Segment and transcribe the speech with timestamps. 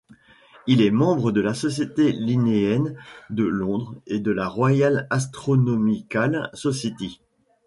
[0.65, 2.97] Il est membre de la Société linnéenne
[3.29, 7.21] de Londres et la Royal Astronomical Society.